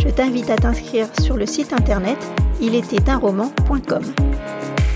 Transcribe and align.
je 0.00 0.08
t'invite 0.08 0.50
à 0.50 0.56
t'inscrire 0.56 1.08
sur 1.20 1.36
le 1.36 1.46
site 1.46 1.72
internet 1.72 2.18
roman.com. 3.20 4.02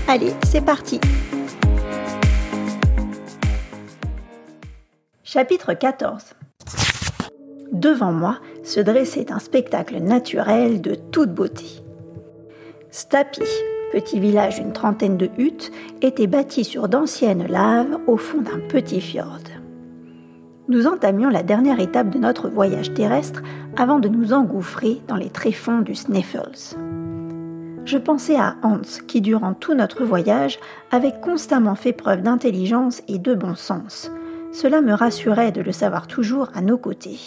Allez, 0.07 0.33
c'est 0.45 0.63
parti 0.63 0.99
Chapitre 5.23 5.73
14 5.73 6.23
Devant 7.71 8.11
moi 8.11 8.39
se 8.63 8.79
dressait 8.79 9.31
un 9.31 9.39
spectacle 9.39 9.97
naturel 9.97 10.81
de 10.81 10.93
toute 10.93 11.33
beauté. 11.33 11.65
Stapi, 12.91 13.41
petit 13.91 14.19
village 14.19 14.59
d'une 14.59 14.73
trentaine 14.73 15.17
de 15.17 15.29
huttes, 15.37 15.71
était 16.01 16.27
bâti 16.27 16.63
sur 16.63 16.87
d'anciennes 16.87 17.47
laves 17.47 17.97
au 18.05 18.17
fond 18.17 18.41
d'un 18.41 18.59
petit 18.59 19.01
fjord. 19.01 19.62
Nous 20.69 20.87
entamions 20.87 21.29
la 21.29 21.43
dernière 21.43 21.81
étape 21.81 22.09
de 22.09 22.19
notre 22.19 22.47
voyage 22.47 22.93
terrestre 22.93 23.41
avant 23.75 23.99
de 23.99 24.07
nous 24.07 24.31
engouffrer 24.31 25.01
dans 25.09 25.17
les 25.17 25.29
tréfonds 25.29 25.81
du 25.81 25.93
Sniffles. 25.93 26.77
Je 27.83 27.97
pensais 27.97 28.37
à 28.37 28.55
Hans 28.63 28.79
qui, 29.05 29.19
durant 29.19 29.53
tout 29.53 29.73
notre 29.73 30.05
voyage, 30.05 30.57
avait 30.89 31.13
constamment 31.21 31.75
fait 31.75 31.91
preuve 31.91 32.21
d'intelligence 32.21 33.03
et 33.09 33.19
de 33.19 33.33
bon 33.35 33.55
sens. 33.55 34.09
Cela 34.53 34.79
me 34.79 34.93
rassurait 34.93 35.51
de 35.51 35.61
le 35.61 35.73
savoir 35.73 36.07
toujours 36.07 36.47
à 36.53 36.61
nos 36.61 36.77
côtés. 36.77 37.19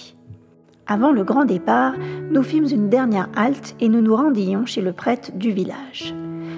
Avant 0.86 1.12
le 1.12 1.22
grand 1.22 1.44
départ, 1.44 1.92
nous 2.30 2.42
fîmes 2.42 2.68
une 2.70 2.88
dernière 2.88 3.28
halte 3.36 3.74
et 3.80 3.90
nous 3.90 4.00
nous 4.00 4.16
rendions 4.16 4.64
chez 4.64 4.80
le 4.80 4.94
prêtre 4.94 5.32
du 5.34 5.50
village. 5.50 6.14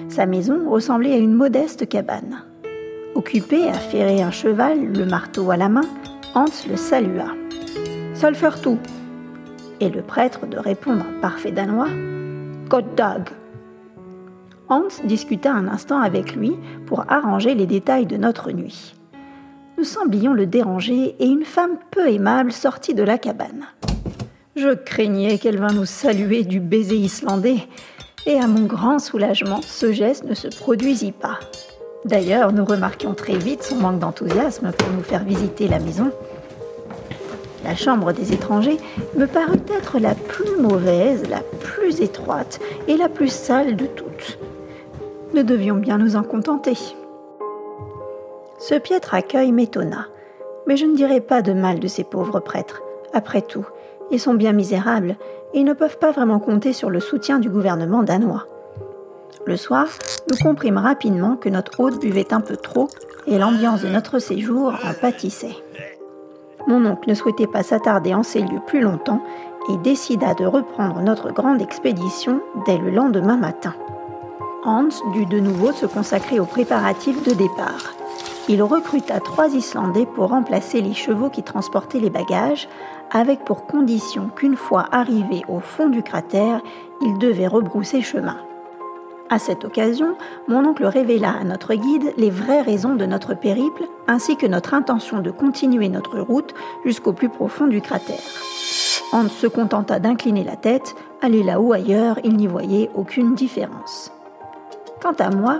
Sa 0.07 0.25
maison 0.25 0.69
ressemblait 0.69 1.13
à 1.13 1.17
une 1.17 1.33
modeste 1.33 1.89
cabane. 1.89 2.43
Occupé 3.15 3.67
à 3.67 3.73
ferrer 3.73 4.21
un 4.21 4.31
cheval, 4.31 4.93
le 4.93 5.05
marteau 5.05 5.51
à 5.51 5.57
la 5.57 5.67
main, 5.67 5.81
Hans 6.35 6.45
le 6.69 6.77
salua. 6.77 7.33
tout 8.61 8.77
Et 9.79 9.89
le 9.89 10.03
prêtre 10.03 10.45
de 10.45 10.57
répondre 10.57 11.03
en 11.03 11.21
parfait 11.21 11.51
danois 11.51 11.89
God 12.69 12.85
dag. 12.95 13.29
Hans 14.67 14.89
discuta 15.05 15.51
un 15.51 15.67
instant 15.67 15.99
avec 15.99 16.35
lui 16.35 16.53
pour 16.85 17.11
arranger 17.11 17.55
les 17.55 17.65
détails 17.65 18.05
de 18.05 18.17
notre 18.17 18.51
nuit. 18.51 18.93
Nous 19.79 19.83
semblions 19.83 20.33
le 20.33 20.45
déranger 20.45 21.15
et 21.17 21.25
une 21.25 21.45
femme 21.45 21.77
peu 21.89 22.07
aimable 22.07 22.51
sortit 22.51 22.93
de 22.93 23.03
la 23.03 23.17
cabane. 23.17 23.65
Je 24.55 24.75
craignais 24.75 25.39
qu'elle 25.39 25.59
vînt 25.59 25.73
nous 25.73 25.85
saluer 25.85 26.43
du 26.43 26.59
baiser 26.59 26.97
islandais, 26.97 27.67
et 28.27 28.39
à 28.39 28.45
mon 28.45 28.65
grand 28.65 28.99
soulagement, 28.99 29.61
ce 29.61 29.91
geste 29.91 30.25
ne 30.25 30.35
se 30.35 30.47
produisit 30.47 31.13
pas. 31.13 31.39
D'ailleurs, 32.05 32.53
nous 32.53 32.65
remarquions 32.65 33.13
très 33.13 33.37
vite 33.37 33.63
son 33.63 33.75
manque 33.75 33.99
d'enthousiasme 33.99 34.71
pour 34.71 34.89
nous 34.89 35.03
faire 35.03 35.23
visiter 35.23 35.67
la 35.67 35.79
maison. 35.79 36.11
La 37.63 37.75
chambre 37.75 38.13
des 38.13 38.33
étrangers 38.33 38.77
me 39.15 39.25
parut 39.25 39.59
être 39.77 39.99
la 39.99 40.15
plus 40.15 40.55
mauvaise, 40.59 41.29
la 41.29 41.41
plus 41.59 42.01
étroite 42.01 42.59
et 42.87 42.95
la 42.95 43.09
plus 43.09 43.31
sale 43.31 43.75
de 43.75 43.85
toutes. 43.85 44.39
Nous 45.33 45.43
devions 45.43 45.75
bien 45.75 45.97
nous 45.97 46.15
en 46.15 46.23
contenter. 46.23 46.77
Ce 48.57 48.75
piètre 48.75 49.13
accueil 49.13 49.51
m'étonna, 49.51 50.07
mais 50.67 50.77
je 50.77 50.85
ne 50.85 50.95
dirais 50.95 51.21
pas 51.21 51.41
de 51.41 51.53
mal 51.53 51.79
de 51.79 51.87
ces 51.87 52.03
pauvres 52.03 52.39
prêtres. 52.39 52.81
Après 53.13 53.41
tout, 53.41 53.65
ils 54.11 54.19
sont 54.19 54.33
bien 54.33 54.53
misérables 54.53 55.17
et 55.53 55.63
ne 55.63 55.73
peuvent 55.73 55.97
pas 55.97 56.11
vraiment 56.11 56.39
compter 56.39 56.73
sur 56.73 56.89
le 56.89 56.99
soutien 56.99 57.39
du 57.39 57.49
gouvernement 57.49 58.03
danois. 58.03 58.47
Le 59.45 59.57
soir, 59.57 59.87
nous 60.29 60.37
comprîmes 60.37 60.77
rapidement 60.77 61.35
que 61.35 61.49
notre 61.49 61.79
hôte 61.79 61.99
buvait 61.99 62.33
un 62.33 62.41
peu 62.41 62.55
trop 62.55 62.87
et 63.27 63.37
l'ambiance 63.37 63.81
de 63.81 63.87
notre 63.87 64.19
séjour 64.19 64.73
en 64.83 64.93
pâtissait. 64.93 65.55
Mon 66.67 66.85
oncle 66.85 67.09
ne 67.09 67.15
souhaitait 67.15 67.47
pas 67.47 67.63
s'attarder 67.63 68.13
en 68.13 68.23
ces 68.23 68.41
lieux 68.41 68.61
plus 68.67 68.81
longtemps 68.81 69.23
et 69.69 69.77
décida 69.77 70.33
de 70.33 70.45
reprendre 70.45 71.01
notre 71.01 71.31
grande 71.31 71.61
expédition 71.61 72.41
dès 72.65 72.77
le 72.77 72.89
lendemain 72.89 73.37
matin. 73.37 73.73
Hans 74.65 74.89
dut 75.13 75.25
de 75.25 75.39
nouveau 75.39 75.71
se 75.71 75.85
consacrer 75.85 76.39
aux 76.39 76.45
préparatifs 76.45 77.23
de 77.23 77.33
départ. 77.33 77.93
Il 78.49 78.61
recruta 78.63 79.19
trois 79.19 79.47
Islandais 79.49 80.05
pour 80.05 80.29
remplacer 80.29 80.81
les 80.81 80.93
chevaux 80.93 81.29
qui 81.29 81.43
transportaient 81.43 81.99
les 81.99 82.09
bagages, 82.09 82.67
avec 83.11 83.45
pour 83.45 83.65
condition 83.65 84.29
qu'une 84.35 84.57
fois 84.57 84.85
arrivés 84.91 85.43
au 85.47 85.59
fond 85.59 85.87
du 85.87 86.03
cratère, 86.03 86.61
ils 87.01 87.17
devaient 87.19 87.47
rebrousser 87.47 88.01
chemin. 88.01 88.37
À 89.31 89.37
cette 89.37 89.63
occasion, 89.63 90.15
mon 90.47 90.65
oncle 90.65 90.85
révéla 90.85 91.35
à 91.39 91.43
notre 91.43 91.75
guide 91.75 92.13
les 92.17 92.31
vraies 92.31 92.61
raisons 92.61 92.95
de 92.95 93.05
notre 93.05 93.35
périple 93.35 93.83
ainsi 94.07 94.37
que 94.37 94.47
notre 94.47 94.73
intention 94.73 95.19
de 95.19 95.29
continuer 95.29 95.87
notre 95.87 96.19
route 96.19 96.55
jusqu'au 96.83 97.13
plus 97.13 97.29
profond 97.29 97.67
du 97.67 97.79
cratère. 97.79 98.17
Hans 99.11 99.29
se 99.29 99.45
contenta 99.45 99.99
d'incliner 99.99 100.43
la 100.43 100.55
tête, 100.55 100.95
aller 101.21 101.43
là 101.43 101.59
ou 101.59 101.73
ailleurs, 101.73 102.19
il 102.23 102.37
n'y 102.37 102.47
voyait 102.47 102.89
aucune 102.95 103.35
différence. 103.35 104.11
Quant 105.01 105.15
à 105.19 105.29
moi, 105.29 105.59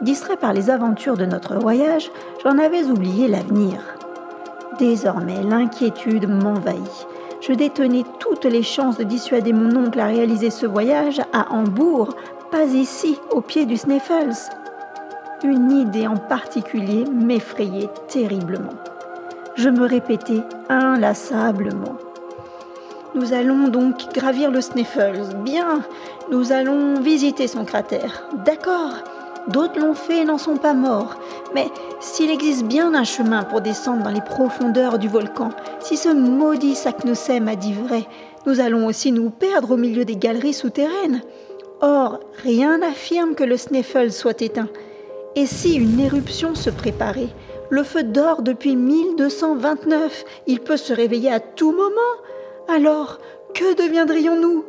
distrait 0.00 0.36
par 0.36 0.52
les 0.52 0.70
aventures 0.70 1.16
de 1.16 1.26
notre 1.26 1.56
voyage, 1.56 2.12
j'en 2.44 2.56
avais 2.58 2.84
oublié 2.84 3.26
l'avenir. 3.26 3.80
Désormais, 4.78 5.42
l'inquiétude 5.42 6.28
m'envahit. 6.28 7.06
Je 7.40 7.52
détenais 7.52 8.04
toutes 8.20 8.44
les 8.44 8.62
chances 8.62 8.96
de 8.96 9.04
dissuader 9.04 9.52
mon 9.52 9.74
oncle 9.76 9.98
à 9.98 10.06
réaliser 10.06 10.50
ce 10.50 10.66
voyage 10.66 11.20
à 11.32 11.52
Hambourg 11.52 12.14
pas 12.50 12.64
ici, 12.64 13.18
au 13.30 13.40
pied 13.40 13.66
du 13.66 13.76
Sniffles. 13.76 14.50
Une 15.42 15.70
idée 15.70 16.06
en 16.06 16.16
particulier 16.16 17.04
m'effrayait 17.04 17.90
terriblement. 18.08 18.74
Je 19.56 19.68
me 19.68 19.86
répétais 19.86 20.42
inlassablement. 20.68 21.96
Nous 23.14 23.32
allons 23.32 23.68
donc 23.68 24.12
gravir 24.14 24.50
le 24.50 24.60
Sniffles. 24.60 25.34
Bien, 25.44 25.82
nous 26.30 26.52
allons 26.52 27.00
visiter 27.00 27.48
son 27.48 27.64
cratère. 27.64 28.28
D'accord. 28.44 28.94
D'autres 29.48 29.80
l'ont 29.80 29.94
fait 29.94 30.18
et 30.18 30.24
n'en 30.24 30.38
sont 30.38 30.56
pas 30.56 30.74
morts. 30.74 31.16
Mais 31.54 31.66
s'il 32.00 32.30
existe 32.30 32.64
bien 32.64 32.94
un 32.94 33.04
chemin 33.04 33.44
pour 33.44 33.60
descendre 33.60 34.02
dans 34.02 34.10
les 34.10 34.20
profondeurs 34.20 34.98
du 34.98 35.08
volcan, 35.08 35.50
si 35.80 35.96
ce 35.96 36.10
maudit 36.10 36.74
Saknussemm 36.74 37.48
a 37.48 37.56
dit 37.56 37.72
vrai, 37.72 38.06
nous 38.46 38.60
allons 38.60 38.86
aussi 38.86 39.12
nous 39.12 39.30
perdre 39.30 39.72
au 39.72 39.76
milieu 39.76 40.04
des 40.04 40.16
galeries 40.16 40.54
souterraines. 40.54 41.22
Or, 41.80 42.18
rien 42.42 42.78
n'affirme 42.78 43.34
que 43.34 43.44
le 43.44 43.56
Sniffle 43.56 44.10
soit 44.10 44.42
éteint. 44.42 44.68
Et 45.36 45.46
si 45.46 45.76
une 45.76 46.00
éruption 46.00 46.56
se 46.56 46.70
préparait 46.70 47.28
Le 47.70 47.84
feu 47.84 48.02
dort 48.02 48.42
depuis 48.42 48.74
1229, 48.74 50.24
il 50.48 50.60
peut 50.60 50.76
se 50.76 50.92
réveiller 50.92 51.30
à 51.30 51.38
tout 51.38 51.70
moment. 51.70 52.16
Alors, 52.66 53.18
que 53.54 53.76
deviendrions-nous? 53.76 54.64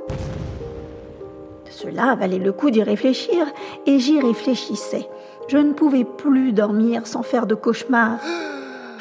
Cela 1.71 2.15
valait 2.15 2.37
le 2.37 2.51
coup 2.51 2.69
d'y 2.69 2.83
réfléchir, 2.83 3.47
et 3.87 3.99
j'y 3.99 4.19
réfléchissais. 4.19 5.07
Je 5.47 5.57
ne 5.57 5.73
pouvais 5.73 6.03
plus 6.03 6.53
dormir 6.53 7.07
sans 7.07 7.23
faire 7.23 7.47
de 7.47 7.55
cauchemars. 7.55 8.19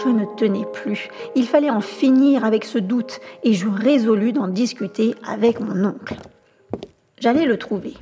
Je 0.02 0.08
ne 0.08 0.24
tenais 0.36 0.66
plus. 0.72 1.08
Il 1.34 1.46
fallait 1.46 1.70
en 1.70 1.82
finir 1.82 2.44
avec 2.44 2.64
ce 2.64 2.78
doute, 2.78 3.20
et 3.42 3.52
je 3.52 3.68
résolus 3.68 4.32
d'en 4.32 4.48
discuter 4.48 5.14
avec 5.26 5.60
mon 5.60 5.84
oncle. 5.84 6.16
J'allais 7.20 7.46
le 7.46 7.56
trouver. 7.56 7.94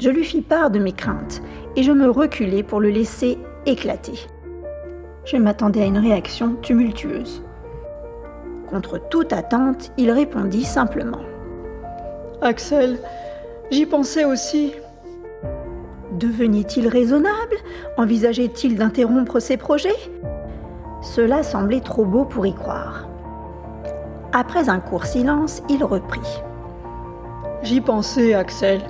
Je 0.00 0.10
lui 0.10 0.24
fis 0.24 0.40
part 0.40 0.70
de 0.70 0.78
mes 0.78 0.92
craintes 0.92 1.42
et 1.76 1.82
je 1.82 1.92
me 1.92 2.10
reculai 2.10 2.62
pour 2.62 2.80
le 2.80 2.88
laisser 2.90 3.38
éclater. 3.66 4.26
Je 5.24 5.36
m'attendais 5.36 5.82
à 5.82 5.86
une 5.86 5.98
réaction 5.98 6.56
tumultueuse. 6.62 7.44
Contre 8.68 8.98
toute 9.08 9.32
attente, 9.32 9.92
il 9.98 10.10
répondit 10.10 10.64
simplement. 10.64 11.20
Axel, 12.40 12.98
j'y 13.70 13.86
pensais 13.86 14.24
aussi. 14.24 14.72
Devenait-il 16.18 16.88
raisonnable? 16.88 17.56
Envisageait-il 17.96 18.76
d'interrompre 18.76 19.38
ses 19.38 19.56
projets? 19.56 19.96
Cela 21.02 21.42
semblait 21.42 21.80
trop 21.80 22.04
beau 22.04 22.24
pour 22.24 22.46
y 22.46 22.54
croire. 22.54 23.08
Après 24.32 24.68
un 24.68 24.80
court 24.80 25.06
silence, 25.06 25.62
il 25.68 25.84
reprit. 25.84 26.42
J'y 27.62 27.80
pensais, 27.80 28.34
Axel. 28.34 28.80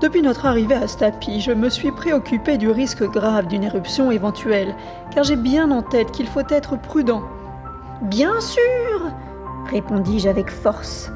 Depuis 0.00 0.22
notre 0.22 0.46
arrivée 0.46 0.74
à 0.74 0.88
Stapi, 0.88 1.40
je 1.40 1.52
me 1.52 1.68
suis 1.68 1.92
préoccupé 1.92 2.58
du 2.58 2.70
risque 2.70 3.04
grave 3.04 3.46
d'une 3.46 3.64
éruption 3.64 4.10
éventuelle, 4.10 4.74
car 5.14 5.24
j'ai 5.24 5.36
bien 5.36 5.70
en 5.70 5.82
tête 5.82 6.10
qu'il 6.10 6.26
faut 6.26 6.40
être 6.48 6.80
prudent. 6.80 7.22
Bien 8.02 8.40
sûr 8.40 8.62
répondis-je 9.72 10.28
avec 10.28 10.50
force. 10.50 11.10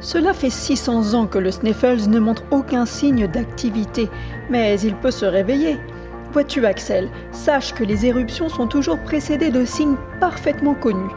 Cela 0.00 0.32
fait 0.32 0.50
600 0.50 1.14
ans 1.14 1.26
que 1.26 1.38
le 1.38 1.50
Sniffles 1.50 2.08
ne 2.08 2.20
montre 2.20 2.44
aucun 2.50 2.86
signe 2.86 3.26
d'activité, 3.26 4.08
mais 4.48 4.78
il 4.80 4.94
peut 4.94 5.10
se 5.10 5.26
réveiller. 5.26 5.78
Vois-tu 6.32 6.64
Axel, 6.64 7.08
sache 7.32 7.74
que 7.74 7.82
les 7.82 8.06
éruptions 8.06 8.48
sont 8.48 8.68
toujours 8.68 8.98
précédées 8.98 9.50
de 9.50 9.64
signes 9.64 9.96
parfaitement 10.20 10.74
connus. 10.74 11.10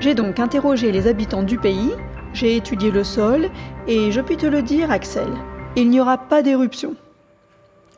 J'ai 0.00 0.14
donc 0.14 0.40
interrogé 0.40 0.90
les 0.90 1.06
habitants 1.06 1.42
du 1.42 1.58
pays, 1.58 1.92
j'ai 2.34 2.56
étudié 2.56 2.90
le 2.90 3.04
sol, 3.04 3.48
et 3.88 4.12
je 4.12 4.20
puis 4.20 4.36
te 4.36 4.46
le 4.46 4.60
dire 4.60 4.90
Axel, 4.90 5.28
il 5.76 5.88
n'y 5.88 6.00
aura 6.00 6.18
pas 6.18 6.42
d'éruption. 6.42 6.94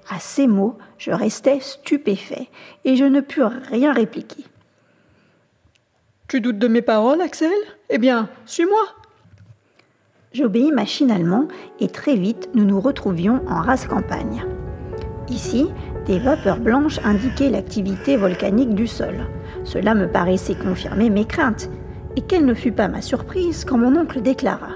À 0.09 0.21
ces 0.21 0.47
mots, 0.47 0.79
je 0.99 1.11
restais 1.11 1.59
stupéfait, 1.61 2.49
et 2.85 2.95
je 2.95 3.05
ne 3.05 3.21
pus 3.21 3.43
rien 3.43 3.93
répliquer. 3.93 4.45
Tu 6.29 6.41
doutes 6.41 6.59
de 6.59 6.69
mes 6.69 6.83
paroles, 6.83 7.21
Axel? 7.21 7.51
Eh 7.89 7.99
bien, 7.99 8.29
suis-moi. 8.45 8.83
J'obéis 10.33 10.71
machinalement 10.71 11.49
et 11.81 11.89
très 11.89 12.15
vite 12.15 12.51
nous 12.55 12.65
nous 12.65 12.81
retrouvions 12.81 13.41
en 13.49 13.63
race 13.63 13.87
campagne. 13.87 14.45
Ici, 15.29 15.69
des 16.05 16.19
vapeurs 16.19 16.59
blanches 16.59 17.01
indiquaient 17.05 17.49
l'activité 17.49 18.17
volcanique 18.17 18.75
du 18.75 18.87
sol. 18.87 19.27
Cela 19.65 19.95
me 19.95 20.09
paraissait 20.09 20.55
confirmer 20.55 21.11
mes 21.11 21.25
craintes, 21.25 21.71
et 22.17 22.23
quelle 22.23 22.45
ne 22.45 22.55
fut 22.55 22.73
pas 22.73 22.89
ma 22.89 23.03
surprise 23.03 23.65
quand 23.65 23.79
mon 23.79 23.97
oncle 23.97 24.23
déclara. 24.23 24.71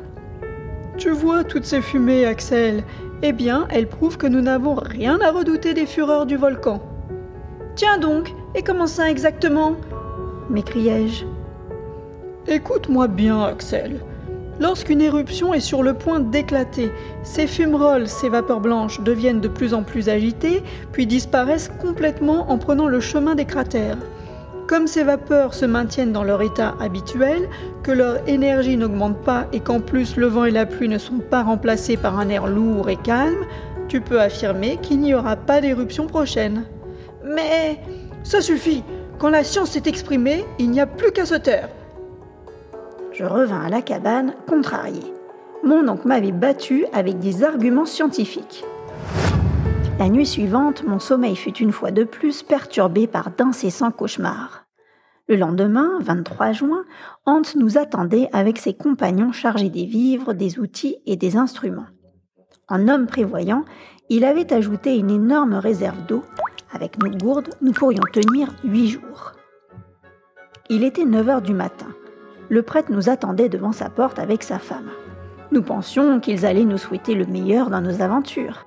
Tu 0.99 1.11
vois 1.11 1.45
toutes 1.45 1.65
ces 1.65 1.81
fumées, 1.81 2.27
Axel 2.27 2.85
Eh 3.23 3.33
bien, 3.33 3.67
elles 3.71 3.89
prouvent 3.89 4.19
que 4.19 4.27
nous 4.27 4.43
n'avons 4.43 4.75
rien 4.75 5.19
à 5.21 5.31
redouter 5.31 5.73
des 5.73 5.87
fureurs 5.87 6.27
du 6.27 6.37
volcan. 6.37 6.83
Tiens 7.75 7.99
donc, 7.99 8.35
et 8.55 8.63
comment 8.63 8.87
ça 8.87 9.11
exactement? 9.11 9.77
m'écriai-je. 10.51 11.25
Écoute-moi 12.49 13.07
bien, 13.07 13.41
Axel. 13.45 14.01
Lorsqu'une 14.59 15.01
éruption 15.01 15.55
est 15.55 15.61
sur 15.61 15.83
le 15.83 15.95
point 15.95 16.21
d'éclater, 16.21 16.91
ces 17.23 17.47
fumerolles, 17.47 18.09
ces 18.09 18.29
vapeurs 18.29 18.61
blanches 18.61 19.01
deviennent 19.01 19.41
de 19.41 19.49
plus 19.49 19.73
en 19.73 19.83
plus 19.83 20.11
agitées, 20.11 20.63
puis 20.93 21.07
disparaissent 21.07 21.71
complètement 21.81 22.51
en 22.51 22.59
prenant 22.59 22.89
le 22.89 23.01
chemin 23.01 23.35
des 23.35 23.47
cratères. 23.47 23.97
Comme 24.71 24.87
ces 24.87 25.03
vapeurs 25.03 25.53
se 25.53 25.67
maintiennent 25.67 26.13
dans 26.13 26.23
leur 26.23 26.43
état 26.43 26.77
habituel, 26.79 27.49
que 27.83 27.91
leur 27.91 28.29
énergie 28.29 28.77
n'augmente 28.77 29.21
pas 29.21 29.47
et 29.53 29.59
qu'en 29.59 29.81
plus 29.81 30.15
le 30.15 30.29
vent 30.29 30.45
et 30.45 30.53
la 30.53 30.65
pluie 30.65 30.87
ne 30.87 30.97
sont 30.97 31.19
pas 31.19 31.43
remplacés 31.43 31.97
par 31.97 32.21
un 32.21 32.29
air 32.29 32.47
lourd 32.47 32.89
et 32.89 32.95
calme, 32.95 33.47
tu 33.89 34.01
peux 34.01 34.21
affirmer 34.21 34.77
qu'il 34.77 35.01
n'y 35.01 35.13
aura 35.13 35.35
pas 35.35 35.61
d'éruption 35.61 36.07
prochaine. 36.07 36.67
Mais 37.25 37.81
ça 38.23 38.41
suffit, 38.41 38.85
quand 39.19 39.31
la 39.31 39.43
science 39.43 39.73
s'est 39.73 39.83
exprimée, 39.89 40.45
il 40.61 40.71
n'y 40.71 40.81
a 40.81 40.87
plus 40.87 41.11
qu'à 41.11 41.27
se 41.27 41.35
taire. 41.35 41.69
Je 43.13 43.25
revins 43.25 43.63
à 43.63 43.71
la 43.71 43.83
cabane, 43.83 44.35
contrarié. 44.47 45.03
Mon 45.65 45.89
oncle 45.89 46.07
m'avait 46.07 46.31
battu 46.31 46.87
avec 46.93 47.19
des 47.19 47.43
arguments 47.43 47.87
scientifiques. 47.87 48.65
La 50.01 50.09
nuit 50.09 50.27
suivante, 50.27 50.83
mon 50.83 50.99
sommeil 50.99 51.37
fut 51.37 51.57
une 51.59 51.71
fois 51.71 51.93
de 51.93 52.03
plus 52.03 52.43
perturbé 52.43 53.07
par 53.07 53.31
d'incessants 53.31 53.93
cauchemars. 53.93 54.65
Le 55.29 55.37
lendemain, 55.37 56.01
23 56.01 56.51
juin, 56.51 56.85
Hans 57.25 57.43
nous 57.55 57.79
attendait 57.79 58.29
avec 58.33 58.59
ses 58.59 58.75
compagnons 58.75 59.31
chargés 59.31 59.71
des 59.71 59.85
vivres, 59.85 60.33
des 60.33 60.59
outils 60.59 60.97
et 61.07 61.15
des 61.15 61.37
instruments. 61.37 61.87
En 62.69 62.89
homme 62.89 63.07
prévoyant, 63.07 63.65
il 64.09 64.25
avait 64.25 64.53
ajouté 64.53 64.97
une 64.97 65.11
énorme 65.11 65.55
réserve 65.55 66.05
d'eau. 66.07 66.25
Avec 66.73 67.01
nos 67.01 67.11
gourdes, 67.11 67.51
nous 67.63 67.73
pourrions 67.73 68.03
tenir 68.13 68.49
huit 68.65 68.89
jours. 68.89 69.35
Il 70.69 70.83
était 70.83 71.05
9 71.05 71.29
heures 71.29 71.43
du 71.43 71.55
matin 71.55 71.87
le 72.51 72.63
prêtre 72.63 72.91
nous 72.91 73.09
attendait 73.09 73.49
devant 73.49 73.73
sa 73.73 73.89
porte 73.89 74.19
avec 74.19 74.43
sa 74.43 74.59
femme. 74.59 74.91
Nous 75.53 75.63
pensions 75.63 76.21
qu'ils 76.21 76.45
allaient 76.45 76.65
nous 76.65 76.79
souhaiter 76.79 77.15
le 77.15 77.25
meilleur 77.25 77.71
dans 77.71 77.81
nos 77.81 78.03
aventures. 78.03 78.67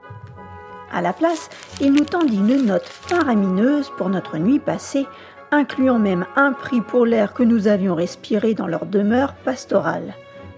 À 0.94 1.02
la 1.02 1.12
place, 1.12 1.50
il 1.82 1.92
nous 1.92 2.06
tendit 2.06 2.38
une 2.38 2.68
note 2.68 2.86
faramineuse 2.86 3.92
pour 3.98 4.10
notre 4.10 4.38
nuit 4.38 4.60
passée, 4.60 5.08
incluant 5.52 5.98
même 5.98 6.26
un 6.36 6.54
prix 6.54 6.82
pour 6.82 7.06
l'air 7.06 7.34
que 7.34 7.42
nous 7.42 7.68
avions 7.68 7.96
respiré 7.96 8.54
dans 8.54 8.68
leur 8.68 8.86
demeure 8.86 9.34
pastorale. 9.34 10.14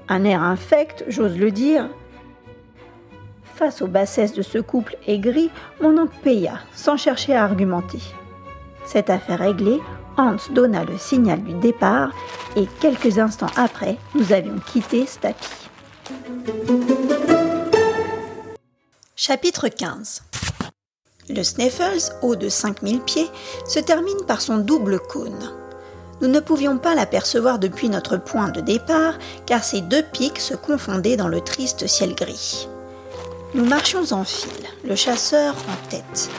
Un 0.09 0.25
air 0.25 0.43
infect, 0.43 1.05
j'ose 1.07 1.37
le 1.37 1.51
dire. 1.51 1.89
Face 3.55 3.81
aux 3.81 3.87
bassesses 3.87 4.33
de 4.33 4.41
ce 4.41 4.57
couple 4.57 4.97
aigri, 5.07 5.49
mon 5.81 5.97
oncle 5.97 6.17
paya, 6.21 6.59
sans 6.73 6.97
chercher 6.97 7.33
à 7.33 7.43
argumenter. 7.43 8.01
Cette 8.85 9.09
affaire 9.09 9.39
réglée, 9.39 9.79
Hans 10.17 10.37
donna 10.51 10.83
le 10.83 10.97
signal 10.97 11.41
du 11.41 11.53
départ 11.53 12.11
et 12.55 12.67
quelques 12.79 13.19
instants 13.19 13.51
après, 13.55 13.97
nous 14.13 14.31
avions 14.31 14.59
quitté 14.65 15.05
Stapi. 15.05 15.69
Chapitre 19.27 19.69
15 19.69 20.22
Le 21.30 21.42
Sniffles, 21.42 22.13
haut 22.22 22.36
de 22.36 22.48
5000 22.48 23.01
pieds, 23.01 23.27
se 23.68 23.80
termine 23.80 24.24
par 24.27 24.39
son 24.39 24.57
double 24.57 25.00
cône. 25.00 25.51
Nous 26.22 26.27
ne 26.27 26.39
pouvions 26.39 26.77
pas 26.77 26.94
l'apercevoir 26.94 27.57
depuis 27.57 27.89
notre 27.89 28.18
point 28.18 28.50
de 28.50 28.62
départ 28.62 29.18
car 29.48 29.63
ces 29.63 29.81
deux 29.81 30.04
pics 30.04 30.38
se 30.38 30.54
confondaient 30.54 31.18
dans 31.18 31.27
le 31.27 31.42
triste 31.42 31.88
ciel 31.88 32.13
gris. 32.13 32.68
Nous 33.56 33.66
marchions 33.66 34.12
en 34.12 34.25
file, 34.25 34.68
le 34.83 34.95
chasseur 34.95 35.56
en 35.56 35.89
tête. 35.89 36.30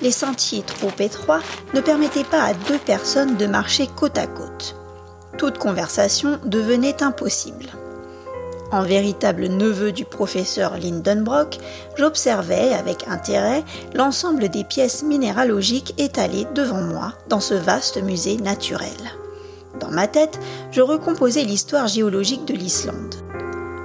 Les 0.00 0.12
sentiers 0.12 0.62
trop 0.62 0.92
étroits 1.00 1.42
ne 1.74 1.80
permettaient 1.80 2.22
pas 2.22 2.44
à 2.44 2.54
deux 2.54 2.78
personnes 2.78 3.36
de 3.36 3.46
marcher 3.46 3.88
côte 3.88 4.18
à 4.18 4.28
côte. 4.28 4.76
Toute 5.36 5.58
conversation 5.58 6.38
devenait 6.44 7.02
impossible. 7.02 7.72
En 8.72 8.82
véritable 8.82 9.46
neveu 9.46 9.92
du 9.92 10.04
professeur 10.04 10.76
Lindenbrock, 10.76 11.58
j'observais 11.96 12.72
avec 12.72 13.06
intérêt 13.06 13.62
l'ensemble 13.94 14.48
des 14.48 14.64
pièces 14.64 15.04
minéralogiques 15.04 15.94
étalées 15.98 16.46
devant 16.54 16.80
moi 16.80 17.12
dans 17.28 17.40
ce 17.40 17.54
vaste 17.54 18.02
musée 18.02 18.38
naturel. 18.38 18.88
Dans 19.78 19.90
ma 19.90 20.08
tête, 20.08 20.40
je 20.72 20.80
recomposais 20.80 21.44
l'histoire 21.44 21.86
géologique 21.86 22.44
de 22.44 22.54
l'Islande. 22.54 23.14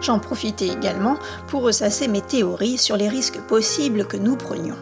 J'en 0.01 0.17
profitais 0.17 0.69
également 0.69 1.17
pour 1.47 1.61
ressasser 1.61 2.07
mes 2.07 2.21
théories 2.21 2.79
sur 2.79 2.97
les 2.97 3.09
risques 3.09 3.41
possibles 3.41 4.05
que 4.05 4.17
nous 4.17 4.35
prenions. 4.35 4.77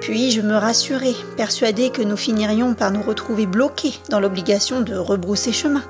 Puis 0.00 0.32
je 0.32 0.40
me 0.40 0.56
rassurais, 0.56 1.14
persuadée 1.36 1.90
que 1.90 2.02
nous 2.02 2.16
finirions 2.16 2.74
par 2.74 2.90
nous 2.90 3.02
retrouver 3.02 3.46
bloqués 3.46 3.94
dans 4.08 4.18
l'obligation 4.20 4.80
de 4.80 4.96
rebrousser 4.96 5.52
chemin. 5.52 5.82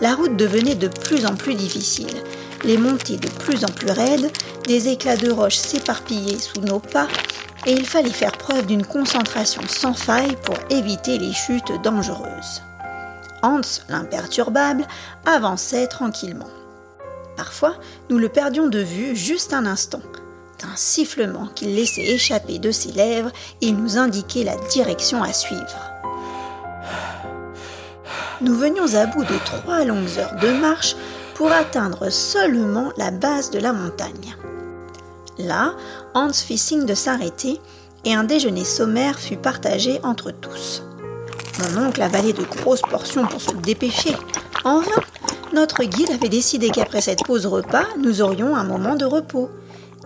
La 0.00 0.14
route 0.14 0.36
devenait 0.36 0.74
de 0.74 0.88
plus 0.88 1.24
en 1.24 1.34
plus 1.34 1.54
difficile, 1.54 2.14
les 2.64 2.76
montées 2.76 3.16
de 3.16 3.28
plus 3.28 3.64
en 3.64 3.68
plus 3.68 3.90
raides, 3.90 4.30
des 4.66 4.88
éclats 4.88 5.16
de 5.16 5.30
roches 5.30 5.56
s'éparpillaient 5.56 6.38
sous 6.38 6.60
nos 6.60 6.80
pas, 6.80 7.08
et 7.64 7.72
il 7.72 7.86
fallait 7.86 8.10
faire 8.10 8.32
preuve 8.32 8.66
d'une 8.66 8.84
concentration 8.84 9.62
sans 9.68 9.94
faille 9.94 10.36
pour 10.44 10.56
éviter 10.70 11.18
les 11.18 11.32
chutes 11.32 11.72
dangereuses. 11.82 12.62
Hans, 13.42 13.60
l'imperturbable, 13.88 14.86
avançait 15.24 15.86
tranquillement. 15.86 16.48
Parfois, 17.36 17.76
nous 18.10 18.18
le 18.18 18.28
perdions 18.28 18.66
de 18.66 18.78
vue 18.78 19.16
juste 19.16 19.52
un 19.52 19.66
instant, 19.66 20.02
d'un 20.60 20.74
sifflement 20.76 21.48
qu'il 21.54 21.74
laissait 21.74 22.06
échapper 22.06 22.58
de 22.58 22.70
ses 22.70 22.92
lèvres, 22.92 23.30
il 23.60 23.76
nous 23.76 23.98
indiquait 23.98 24.44
la 24.44 24.56
direction 24.70 25.22
à 25.22 25.32
suivre. 25.32 25.92
Nous 28.42 28.54
venions 28.54 28.94
à 28.94 29.06
bout 29.06 29.24
de 29.24 29.38
trois 29.46 29.84
longues 29.84 30.18
heures 30.18 30.36
de 30.42 30.50
marche 30.50 30.94
pour 31.34 31.50
atteindre 31.50 32.10
seulement 32.10 32.92
la 32.98 33.10
base 33.10 33.50
de 33.50 33.58
la 33.58 33.72
montagne. 33.72 34.36
Là, 35.38 35.74
Hans 36.12 36.32
fit 36.32 36.58
signe 36.58 36.84
de 36.84 36.94
s'arrêter 36.94 37.60
et 38.04 38.14
un 38.14 38.24
déjeuner 38.24 38.64
sommaire 38.64 39.18
fut 39.18 39.36
partagé 39.36 40.00
entre 40.02 40.32
tous. 40.32 40.82
Mon 41.60 41.86
oncle 41.86 42.02
avalait 42.02 42.34
de 42.34 42.42
grosses 42.42 42.82
portions 42.82 43.26
pour 43.26 43.40
se 43.40 43.54
dépêcher. 43.54 44.14
En 44.64 44.80
vain, 44.80 45.02
notre 45.54 45.84
guide 45.84 46.10
avait 46.10 46.28
décidé 46.28 46.68
qu'après 46.68 47.00
cette 47.00 47.24
pause 47.24 47.46
repas, 47.46 47.86
nous 47.98 48.20
aurions 48.20 48.54
un 48.54 48.64
moment 48.64 48.96
de 48.96 49.06
repos. 49.06 49.50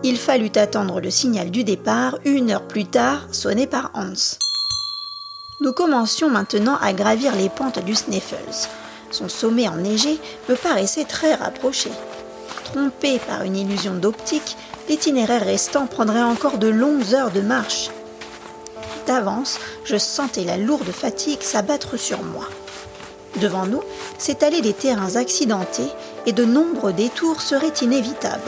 Il 0.03 0.17
fallut 0.17 0.51
attendre 0.55 1.01
le 1.01 1.11
signal 1.11 1.51
du 1.51 1.65
départ 1.65 2.17
une 2.23 2.51
heure 2.51 2.67
plus 2.67 2.85
tard, 2.85 3.27
sonné 3.31 3.67
par 3.67 3.91
Hans. 3.93 4.37
Nous 5.61 5.73
commencions 5.73 6.27
maintenant 6.27 6.75
à 6.81 6.91
gravir 6.91 7.35
les 7.35 7.47
pentes 7.47 7.85
du 7.85 7.93
Sniffles. 7.93 8.67
Son 9.11 9.29
sommet 9.29 9.67
enneigé 9.67 10.19
me 10.49 10.55
paraissait 10.55 11.03
très 11.03 11.35
rapproché. 11.35 11.91
Trompé 12.63 13.19
par 13.19 13.43
une 13.43 13.55
illusion 13.55 13.93
d'optique, 13.93 14.57
l'itinéraire 14.89 15.45
restant 15.45 15.85
prendrait 15.85 16.23
encore 16.23 16.57
de 16.57 16.67
longues 16.67 17.13
heures 17.13 17.29
de 17.29 17.41
marche. 17.41 17.91
D'avance, 19.05 19.59
je 19.85 19.97
sentais 19.97 20.45
la 20.45 20.57
lourde 20.57 20.89
fatigue 20.89 21.43
s'abattre 21.43 21.95
sur 21.95 22.23
moi. 22.23 22.47
Devant 23.39 23.67
nous 23.67 23.83
s'étalaient 24.17 24.61
des 24.61 24.73
terrains 24.73 25.15
accidentés 25.15 25.91
et 26.25 26.33
de 26.33 26.43
nombreux 26.43 26.91
détours 26.91 27.39
seraient 27.39 27.83
inévitables 27.83 28.41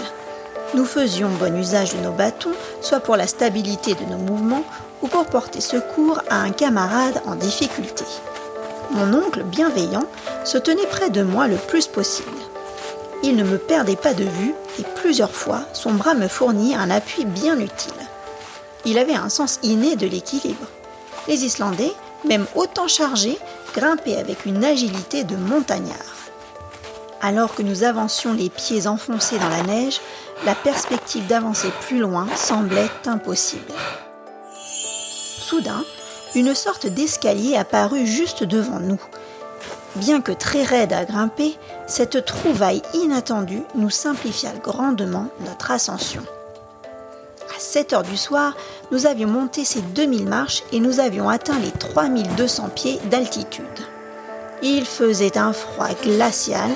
nous 0.75 0.85
faisions 0.85 1.29
bon 1.39 1.55
usage 1.55 1.93
de 1.93 1.99
nos 1.99 2.11
bâtons, 2.11 2.53
soit 2.81 2.99
pour 2.99 3.15
la 3.15 3.27
stabilité 3.27 3.93
de 3.93 4.05
nos 4.05 4.17
mouvements 4.17 4.63
ou 5.03 5.07
pour 5.07 5.25
porter 5.25 5.61
secours 5.61 6.21
à 6.29 6.37
un 6.37 6.51
camarade 6.51 7.21
en 7.27 7.35
difficulté. 7.35 8.05
Mon 8.91 9.13
oncle 9.13 9.43
bienveillant 9.43 10.05
se 10.45 10.57
tenait 10.57 10.87
près 10.87 11.09
de 11.09 11.21
moi 11.21 11.47
le 11.47 11.57
plus 11.57 11.87
possible. 11.87 12.29
Il 13.21 13.35
ne 13.35 13.43
me 13.43 13.57
perdait 13.57 13.95
pas 13.95 14.13
de 14.13 14.23
vue 14.23 14.55
et 14.79 14.83
plusieurs 14.95 15.35
fois 15.35 15.61
son 15.73 15.93
bras 15.93 16.13
me 16.13 16.27
fournit 16.27 16.75
un 16.75 16.89
appui 16.89 17.25
bien 17.25 17.59
utile. 17.59 17.93
Il 18.85 18.97
avait 18.97 19.15
un 19.15 19.29
sens 19.29 19.59
inné 19.63 19.95
de 19.95 20.07
l'équilibre. 20.07 20.67
Les 21.27 21.45
Islandais, 21.45 21.93
même 22.25 22.45
autant 22.55 22.87
chargés, 22.87 23.37
grimpaient 23.73 24.17
avec 24.17 24.45
une 24.45 24.63
agilité 24.63 25.23
de 25.23 25.35
montagnard. 25.35 25.97
Alors 27.21 27.55
que 27.55 27.61
nous 27.61 27.83
avancions 27.83 28.33
les 28.33 28.49
pieds 28.49 28.87
enfoncés 28.87 29.39
dans 29.39 29.49
la 29.49 29.63
neige, 29.63 30.01
la 30.45 30.55
perspective 30.55 31.25
d'avancer 31.27 31.69
plus 31.87 31.99
loin 31.99 32.27
semblait 32.35 32.89
impossible. 33.05 33.71
Soudain, 35.53 35.85
une 36.33 36.55
sorte 36.55 36.87
d'escalier 36.87 37.55
apparut 37.55 38.07
juste 38.07 38.43
devant 38.43 38.79
nous. 38.79 38.99
Bien 39.95 40.19
que 40.19 40.31
très 40.31 40.63
raide 40.63 40.93
à 40.93 41.05
grimper, 41.05 41.59
cette 41.85 42.25
trouvaille 42.25 42.81
inattendue 42.95 43.61
nous 43.75 43.91
simplifia 43.91 44.49
grandement 44.63 45.27
notre 45.45 45.69
ascension. 45.69 46.23
À 47.55 47.59
7 47.59 47.93
heures 47.93 48.01
du 48.01 48.17
soir, 48.17 48.55
nous 48.91 49.05
avions 49.05 49.27
monté 49.27 49.63
ces 49.63 49.81
2000 49.81 50.25
marches 50.25 50.63
et 50.71 50.79
nous 50.79 50.99
avions 50.99 51.29
atteint 51.29 51.59
les 51.59 51.69
3200 51.69 52.69
pieds 52.69 52.99
d'altitude. 53.11 53.67
Il 54.63 54.87
faisait 54.87 55.37
un 55.37 55.53
froid 55.53 55.89
glacial 56.01 56.71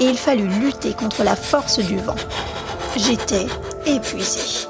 et 0.00 0.04
il 0.04 0.18
fallut 0.18 0.48
lutter 0.48 0.92
contre 0.92 1.24
la 1.24 1.34
force 1.34 1.78
du 1.78 1.96
vent. 1.96 2.16
J'étais 2.94 3.46
épuisé. 3.86 4.68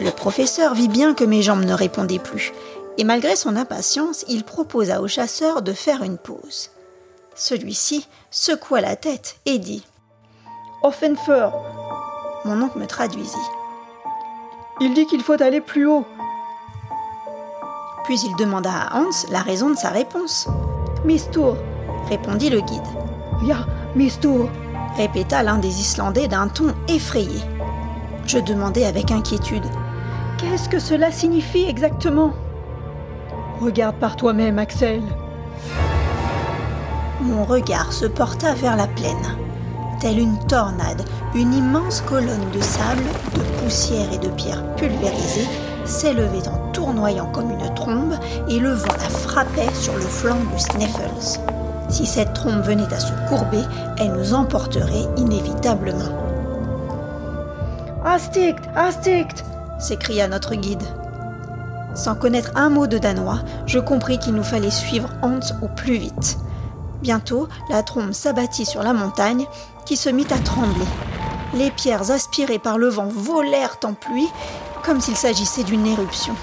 Le 0.00 0.10
professeur 0.10 0.74
vit 0.74 0.88
bien 0.88 1.14
que 1.14 1.24
mes 1.24 1.42
jambes 1.42 1.64
ne 1.64 1.74
répondaient 1.74 2.20
plus, 2.20 2.52
et 2.98 3.04
malgré 3.04 3.34
son 3.34 3.56
impatience, 3.56 4.24
il 4.28 4.44
proposa 4.44 5.00
au 5.00 5.08
chasseur 5.08 5.62
de 5.62 5.72
faire 5.72 6.02
une 6.02 6.18
pause. 6.18 6.70
Celui-ci 7.34 8.06
secoua 8.30 8.80
la 8.80 8.96
tête 8.96 9.36
et 9.44 9.58
dit 9.58 9.84
Offenfer 10.82 11.52
Mon 12.44 12.62
oncle 12.62 12.78
me 12.78 12.86
traduisit. 12.86 13.36
Il 14.80 14.94
dit 14.94 15.06
qu'il 15.06 15.22
faut 15.22 15.40
aller 15.42 15.60
plus 15.60 15.86
haut. 15.86 16.04
Puis 18.04 18.20
il 18.20 18.36
demanda 18.36 18.70
à 18.72 18.98
Hans 18.98 19.26
la 19.30 19.40
raison 19.40 19.70
de 19.70 19.76
sa 19.76 19.90
réponse. 19.90 20.48
Mistour, 21.04 21.56
répondit 22.08 22.50
le 22.50 22.60
guide. 22.60 22.82
Ya, 23.44 23.66
Mistour, 23.96 24.48
répéta 24.96 25.42
l'un 25.42 25.58
des 25.58 25.80
Islandais 25.80 26.28
d'un 26.28 26.48
ton 26.48 26.74
effrayé. 26.86 27.40
Je 28.26 28.38
demandai 28.38 28.84
avec 28.84 29.10
inquiétude. 29.10 29.64
Qu'est-ce 30.38 30.68
que 30.68 30.78
cela 30.78 31.10
signifie 31.10 31.64
exactement? 31.68 32.32
Regarde 33.60 33.96
par 33.96 34.14
toi-même, 34.14 34.60
Axel. 34.60 35.02
Mon 37.20 37.44
regard 37.44 37.92
se 37.92 38.06
porta 38.06 38.54
vers 38.54 38.76
la 38.76 38.86
plaine. 38.86 39.36
Telle 40.00 40.20
une 40.20 40.38
tornade, 40.46 41.02
une 41.34 41.52
immense 41.52 42.02
colonne 42.02 42.48
de 42.54 42.60
sable, 42.60 43.02
de 43.34 43.40
poussière 43.60 44.12
et 44.12 44.18
de 44.18 44.28
pierres 44.28 44.62
pulvérisées 44.76 45.48
s'élevait 45.84 46.46
en 46.46 46.70
tournoyant 46.72 47.26
comme 47.32 47.50
une 47.50 47.74
trombe 47.74 48.14
et 48.48 48.60
le 48.60 48.74
vent 48.74 48.94
la 48.96 49.10
frappait 49.10 49.74
sur 49.74 49.94
le 49.94 50.02
flanc 50.02 50.38
du 50.52 50.58
Sneffels. 50.60 51.40
Si 51.88 52.06
cette 52.06 52.34
trombe 52.34 52.62
venait 52.62 52.92
à 52.94 53.00
se 53.00 53.12
courber, 53.28 53.62
elle 53.98 54.12
nous 54.12 54.34
emporterait 54.34 55.08
inévitablement. 55.16 56.14
Astict 58.04 58.62
Astict 58.76 59.44
s'écria 59.78 60.28
notre 60.28 60.54
guide. 60.54 60.82
Sans 61.94 62.14
connaître 62.14 62.52
un 62.54 62.70
mot 62.70 62.86
de 62.86 62.98
danois, 62.98 63.40
je 63.66 63.78
compris 63.78 64.18
qu'il 64.18 64.34
nous 64.34 64.44
fallait 64.44 64.70
suivre 64.70 65.08
Hans 65.22 65.40
au 65.62 65.68
plus 65.68 65.96
vite. 65.96 66.38
Bientôt, 67.02 67.48
la 67.70 67.82
trombe 67.82 68.12
s'abattit 68.12 68.66
sur 68.66 68.82
la 68.82 68.92
montagne, 68.92 69.46
qui 69.84 69.96
se 69.96 70.08
mit 70.08 70.26
à 70.30 70.38
trembler. 70.38 70.86
Les 71.54 71.70
pierres 71.70 72.10
aspirées 72.10 72.58
par 72.58 72.78
le 72.78 72.88
vent 72.88 73.08
volèrent 73.08 73.78
en 73.84 73.94
pluie, 73.94 74.28
comme 74.84 75.00
s'il 75.00 75.16
s'agissait 75.16 75.64
d'une 75.64 75.86
éruption. 75.86 76.34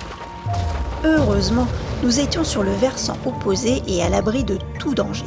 Heureusement, 1.04 1.68
nous 2.04 2.20
étions 2.20 2.44
sur 2.44 2.64
le 2.64 2.74
versant 2.74 3.18
opposé 3.26 3.84
et 3.88 4.02
à 4.02 4.10
l'abri 4.10 4.44
de 4.44 4.58
tout 4.80 4.96
danger. 4.96 5.26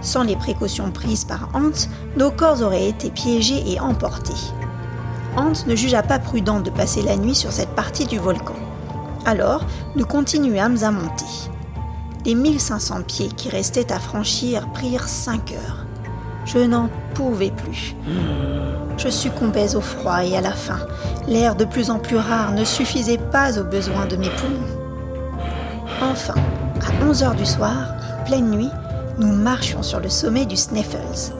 Sans 0.00 0.22
les 0.22 0.36
précautions 0.36 0.90
prises 0.90 1.24
par 1.24 1.48
Hans, 1.52 1.88
nos 2.16 2.30
corps 2.30 2.62
auraient 2.62 2.88
été 2.88 3.10
piégés 3.10 3.62
et 3.70 3.80
emportés. 3.80 4.32
Hans 5.36 5.66
ne 5.66 5.76
jugea 5.76 6.02
pas 6.02 6.18
prudent 6.18 6.60
de 6.60 6.70
passer 6.70 7.02
la 7.02 7.16
nuit 7.16 7.34
sur 7.34 7.52
cette 7.52 7.70
partie 7.70 8.06
du 8.06 8.18
volcan. 8.18 8.56
Alors, 9.24 9.64
nous 9.96 10.06
continuâmes 10.06 10.78
à 10.82 10.90
monter. 10.90 11.24
Les 12.24 12.34
1500 12.34 13.02
pieds 13.06 13.28
qui 13.28 13.48
restaient 13.48 13.92
à 13.92 13.98
franchir 13.98 14.68
prirent 14.72 15.08
5 15.08 15.52
heures. 15.52 15.86
Je 16.44 16.58
n'en 16.58 16.88
pouvais 17.14 17.50
plus. 17.50 17.94
Je 18.96 19.08
succombais 19.08 19.76
au 19.76 19.80
froid 19.80 20.24
et 20.24 20.36
à 20.36 20.40
la 20.40 20.52
faim. 20.52 20.80
L'air 21.26 21.54
de 21.54 21.64
plus 21.64 21.90
en 21.90 21.98
plus 21.98 22.16
rare 22.16 22.52
ne 22.52 22.64
suffisait 22.64 23.18
pas 23.18 23.58
aux 23.58 23.64
besoins 23.64 24.06
de 24.06 24.16
mes 24.16 24.30
poumons. 24.30 24.80
Enfin, 26.02 26.34
à 26.80 27.04
11 27.04 27.22
heures 27.22 27.34
du 27.34 27.46
soir, 27.46 27.94
pleine 28.26 28.50
nuit, 28.50 28.70
nous 29.18 29.32
marchions 29.32 29.82
sur 29.82 30.00
le 30.00 30.08
sommet 30.08 30.46
du 30.46 30.56
Sneffels. 30.56 31.32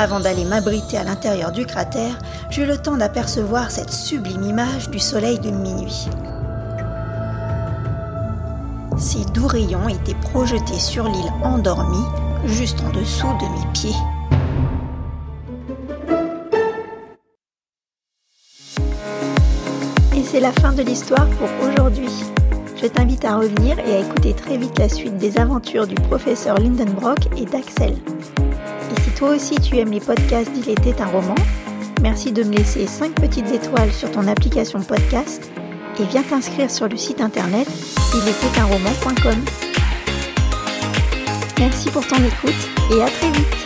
Avant 0.00 0.20
d'aller 0.20 0.44
m'abriter 0.44 0.96
à 0.96 1.02
l'intérieur 1.02 1.50
du 1.50 1.66
cratère, 1.66 2.16
j'eus 2.50 2.66
le 2.66 2.78
temps 2.78 2.96
d'apercevoir 2.96 3.72
cette 3.72 3.90
sublime 3.90 4.44
image 4.44 4.90
du 4.90 5.00
soleil 5.00 5.40
de 5.40 5.50
minuit. 5.50 6.06
Ces 8.96 9.24
doux 9.32 9.48
rayons 9.48 9.88
étaient 9.88 10.14
projetés 10.14 10.78
sur 10.78 11.02
l'île 11.08 11.32
endormie, 11.42 12.06
juste 12.46 12.78
en 12.86 12.92
dessous 12.92 13.26
de 13.26 13.58
mes 13.58 13.72
pieds. 13.72 13.96
Et 20.16 20.22
c'est 20.22 20.40
la 20.40 20.52
fin 20.52 20.72
de 20.72 20.82
l'histoire 20.82 21.26
pour 21.26 21.48
aujourd'hui. 21.68 22.22
Je 22.80 22.86
t'invite 22.86 23.24
à 23.24 23.36
revenir 23.36 23.76
et 23.80 23.96
à 23.96 23.98
écouter 23.98 24.32
très 24.32 24.58
vite 24.58 24.78
la 24.78 24.88
suite 24.88 25.18
des 25.18 25.38
aventures 25.38 25.88
du 25.88 25.96
professeur 25.96 26.56
Lindenbrock 26.58 27.18
et 27.36 27.46
d'Axel. 27.46 27.96
Toi 29.18 29.30
aussi 29.30 29.56
tu 29.56 29.76
aimes 29.76 29.90
les 29.90 29.98
podcasts 29.98 30.52
d'Il 30.52 30.70
était 30.70 31.02
un 31.02 31.06
roman, 31.06 31.34
merci 32.00 32.30
de 32.30 32.44
me 32.44 32.52
laisser 32.52 32.86
5 32.86 33.16
petites 33.16 33.50
étoiles 33.50 33.92
sur 33.92 34.12
ton 34.12 34.28
application 34.28 34.80
podcast 34.80 35.50
et 35.98 36.04
viens 36.04 36.22
t'inscrire 36.22 36.70
sur 36.70 36.86
le 36.86 36.96
site 36.96 37.20
internet 37.20 37.66
il 38.14 38.28
était 38.28 38.60
un 38.60 38.66
roman.com. 38.66 39.44
Merci 41.58 41.90
pour 41.90 42.06
ton 42.06 42.18
écoute 42.18 42.68
et 42.96 43.02
à 43.02 43.08
très 43.08 43.32
vite 43.32 43.57